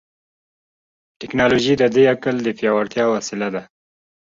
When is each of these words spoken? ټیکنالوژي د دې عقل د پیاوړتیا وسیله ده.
ټیکنالوژي 1.19 1.73
د 1.77 1.83
دې 1.95 2.03
عقل 2.13 2.35
د 2.43 2.47
پیاوړتیا 2.57 3.05
وسیله 3.15 3.47
ده. 3.55 3.63